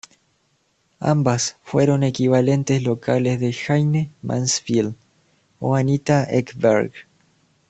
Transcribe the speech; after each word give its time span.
Ambas 1.01 1.57
fueron 1.61 2.01
equivalentes 2.01 2.81
locales 2.81 3.39
de 3.39 3.53
Jayne 3.53 4.09
Mansfield 4.23 4.95
o 5.59 5.75
Anita 5.75 6.23
Ekberg. 6.23 6.91